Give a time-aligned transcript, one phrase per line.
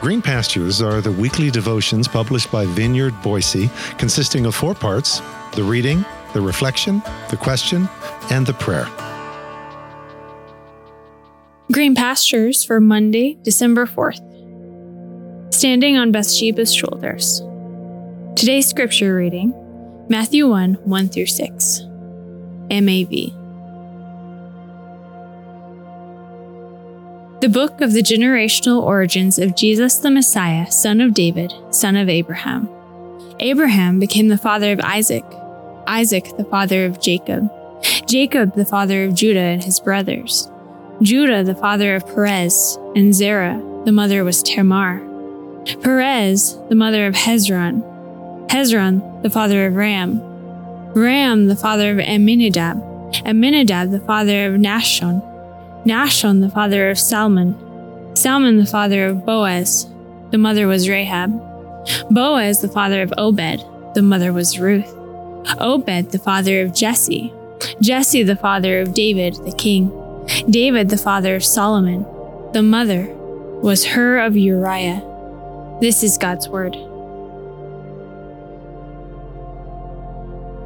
[0.00, 3.68] Green Pastures are the weekly devotions published by Vineyard Boise,
[3.98, 5.20] consisting of four parts
[5.52, 7.86] the reading, the reflection, the question,
[8.30, 8.88] and the prayer.
[11.70, 14.24] Green Pastures for Monday, December 4th.
[15.52, 17.42] Standing on Bathsheba's shoulders.
[18.36, 19.52] Today's scripture reading
[20.08, 21.80] Matthew 1 1 through 6.
[22.70, 23.39] MAV.
[27.40, 32.06] The book of the generational origins of Jesus the Messiah, son of David, son of
[32.06, 32.68] Abraham.
[33.38, 35.24] Abraham became the father of Isaac,
[35.86, 37.50] Isaac the father of Jacob,
[38.06, 40.50] Jacob the father of Judah and his brothers,
[41.00, 44.98] Judah the father of Perez, and Zerah, the mother was Tamar,
[45.80, 47.80] Perez the mother of Hezron,
[48.50, 50.20] Hezron the father of Ram,
[50.92, 52.76] Ram the father of Amminadab,
[53.24, 55.29] Amminadab the father of Nahshon,
[55.86, 57.56] Nahshon the father of Salmon,
[58.14, 59.88] Salmon the father of Boaz,
[60.30, 61.30] the mother was Rahab,
[62.10, 63.64] Boaz the father of Obed,
[63.94, 64.94] the mother was Ruth,
[65.58, 67.32] Obed the father of Jesse,
[67.80, 69.90] Jesse the father of David the king,
[70.50, 72.04] David the father of Solomon,
[72.52, 73.06] the mother
[73.62, 75.02] was her of Uriah.
[75.80, 76.74] This is God's word.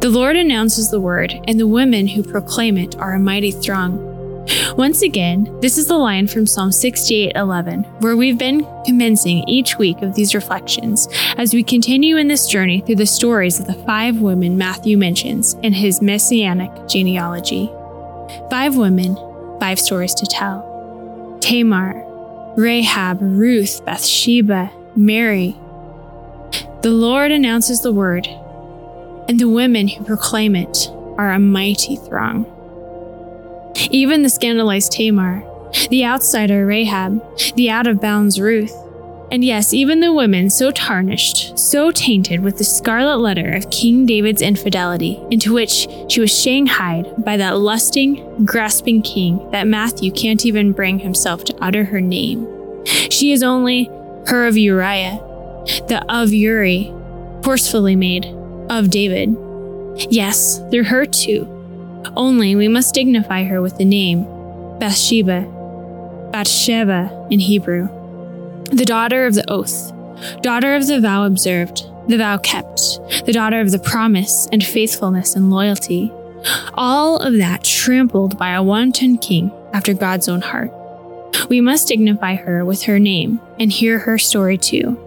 [0.00, 4.17] The Lord announces the word, and the women who proclaim it are a mighty throng.
[4.76, 10.00] Once again, this is the line from Psalm 68:11, where we've been commencing each week
[10.02, 14.20] of these reflections as we continue in this journey through the stories of the five
[14.20, 17.70] women Matthew mentions in his messianic genealogy.
[18.50, 19.16] Five women,
[19.60, 21.38] five stories to tell.
[21.40, 22.04] Tamar,
[22.56, 25.56] Rahab, Ruth, Bathsheba, Mary.
[26.82, 28.26] The Lord announces the word,
[29.28, 32.46] and the women who proclaim it are a mighty throng.
[33.90, 35.44] Even the scandalized Tamar,
[35.90, 37.22] the outsider Rahab,
[37.54, 38.74] the out of bounds Ruth,
[39.30, 44.06] and yes, even the women so tarnished, so tainted with the scarlet letter of King
[44.06, 50.46] David's infidelity, into which she was shanghaied by that lusting, grasping king that Matthew can't
[50.46, 52.46] even bring himself to utter her name.
[52.84, 53.90] She is only
[54.26, 55.18] her of Uriah,
[55.88, 56.92] the of Uri,
[57.42, 58.24] forcefully made
[58.70, 59.36] of David.
[60.10, 61.44] Yes, through her too,
[62.16, 64.24] only we must dignify her with the name
[64.78, 65.42] Bathsheba,
[66.32, 67.88] Bathsheba in Hebrew,
[68.70, 69.92] the daughter of the oath,
[70.42, 72.80] daughter of the vow observed, the vow kept,
[73.26, 76.12] the daughter of the promise and faithfulness and loyalty.
[76.74, 80.72] All of that trampled by a wanton king after God's own heart.
[81.48, 84.98] We must dignify her with her name and hear her story too.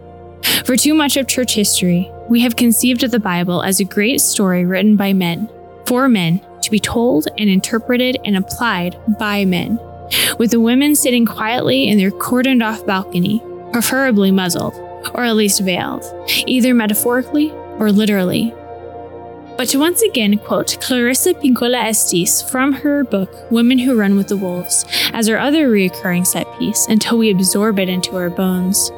[0.66, 4.22] For too much of church history, we have conceived of the Bible as a great
[4.22, 5.50] story written by men,
[5.86, 9.80] for men, to be told and interpreted and applied by men,
[10.38, 13.42] with the women sitting quietly in their cordoned off balcony,
[13.72, 14.76] preferably muzzled,
[15.14, 16.04] or at least veiled,
[16.46, 18.54] either metaphorically or literally.
[19.58, 24.28] But to once again quote Clarissa Pinkola Estes from her book Women Who Run with
[24.28, 28.92] the Wolves as our other recurring set piece until we absorb it into our bones.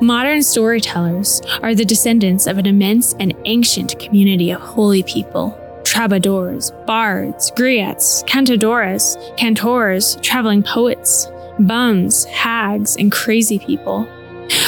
[0.00, 5.58] Modern storytellers are the descendants of an immense and ancient community of holy people
[5.98, 11.26] troubadours, bards, griots, cantadores, cantors, traveling poets,
[11.58, 14.08] bums, hags, and crazy people.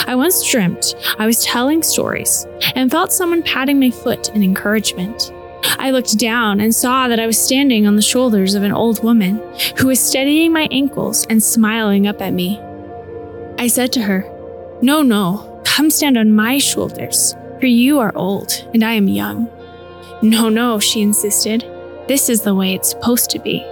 [0.08, 5.32] I once dreamt I was telling stories and felt someone patting my foot in encouragement.
[5.78, 9.04] I looked down and saw that I was standing on the shoulders of an old
[9.04, 9.36] woman
[9.78, 12.58] who was steadying my ankles and smiling up at me.
[13.56, 14.28] I said to her,
[14.82, 19.48] No, no, come stand on my shoulders, for you are old and I am young.
[20.22, 21.64] No, no, she insisted.
[22.08, 23.64] This is the way it's supposed to be.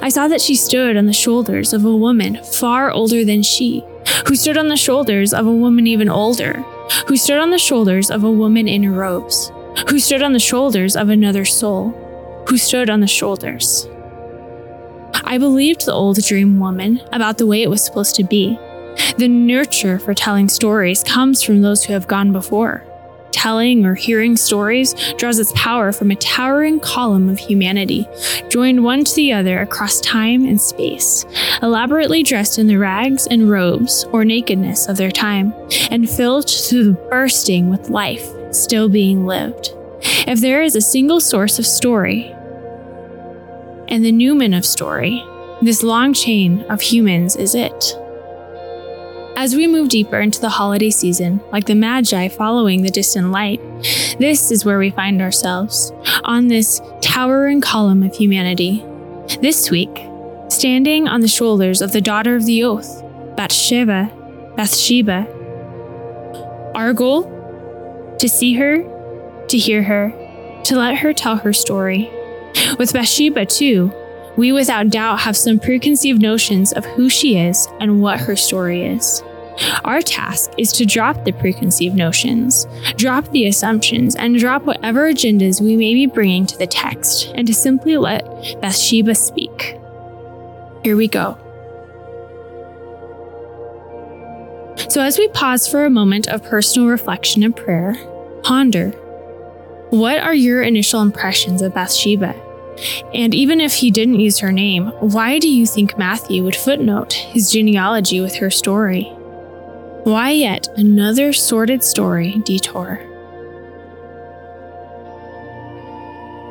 [0.00, 3.84] I saw that she stood on the shoulders of a woman far older than she,
[4.26, 6.64] who stood on the shoulders of a woman even older,
[7.06, 9.50] who stood on the shoulders of a woman in robes,
[9.88, 11.90] who stood on the shoulders of another soul,
[12.48, 13.88] who stood on the shoulders.
[15.24, 18.58] I believed the old dream woman about the way it was supposed to be.
[19.16, 22.86] The nurture for telling stories comes from those who have gone before
[23.34, 28.06] telling or hearing stories draws its power from a towering column of humanity,
[28.48, 31.26] joined one to the other across time and space,
[31.60, 35.52] elaborately dressed in the rags and robes or nakedness of their time,
[35.90, 39.74] and filled to the bursting with life still being lived.
[40.26, 42.32] If there is a single source of story,
[43.88, 45.22] and the numen of story,
[45.60, 47.96] this long chain of humans is it.
[49.44, 53.60] As we move deeper into the holiday season, like the Magi following the distant light,
[54.18, 55.92] this is where we find ourselves,
[56.24, 58.82] on this towering column of humanity.
[59.42, 60.00] This week,
[60.48, 63.04] standing on the shoulders of the daughter of the oath,
[63.36, 64.10] Bathsheba,
[64.56, 65.26] Bathsheba.
[66.74, 68.16] Our goal?
[68.20, 68.82] To see her,
[69.48, 72.10] to hear her, to let her tell her story.
[72.78, 73.92] With Bathsheba, too,
[74.38, 78.86] we without doubt have some preconceived notions of who she is and what her story
[78.86, 79.22] is.
[79.84, 82.66] Our task is to drop the preconceived notions,
[82.96, 87.46] drop the assumptions, and drop whatever agendas we may be bringing to the text, and
[87.46, 88.24] to simply let
[88.60, 89.78] Bathsheba speak.
[90.82, 91.38] Here we go.
[94.88, 97.96] So, as we pause for a moment of personal reflection and prayer,
[98.42, 98.90] ponder
[99.90, 102.34] what are your initial impressions of Bathsheba?
[103.14, 107.12] And even if he didn't use her name, why do you think Matthew would footnote
[107.12, 109.12] his genealogy with her story?
[110.04, 113.00] Why yet another sordid story detour?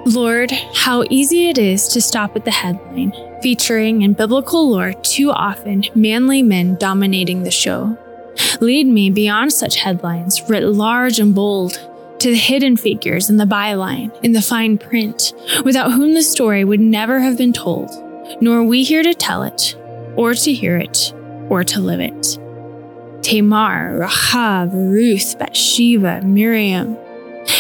[0.08, 3.14] Lord, how easy it is to stop at the headline,
[3.44, 7.96] featuring in biblical lore too often manly men dominating the show.
[8.60, 11.74] Lead me beyond such headlines, writ large and bold,
[12.18, 15.32] to the hidden figures in the byline, in the fine print,
[15.64, 17.92] without whom the story would never have been told,
[18.42, 19.76] nor we here to tell it,
[20.16, 21.14] or to hear it,
[21.50, 22.40] or to live it.
[23.24, 26.98] Tamar, Rahab, Ruth, Bathsheba, Miriam.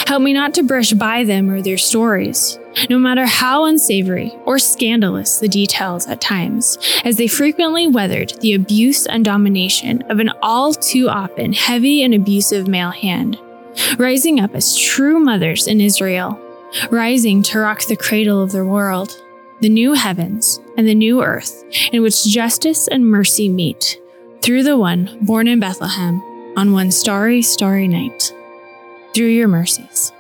[0.07, 4.60] Help me not to brush by them or their stories, no matter how unsavory or
[4.60, 10.30] scandalous the details at times, as they frequently weathered the abuse and domination of an
[10.42, 13.39] all too often heavy and abusive male hand,
[13.98, 16.39] rising up as true mothers in Israel,
[16.92, 19.18] rising to rock the cradle of the world,
[19.62, 24.00] the new heavens and the new earth, in which justice and mercy meet
[24.44, 26.22] through the one born in Bethlehem
[26.57, 28.34] on one starry, starry night,
[29.13, 30.12] through your mercies.